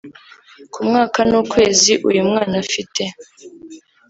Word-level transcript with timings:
Ku 0.71 0.79
mwaka 0.87 1.19
n’ukwezi 1.29 1.93
uyu 2.09 2.21
mwana 2.29 2.55
afite 2.63 3.03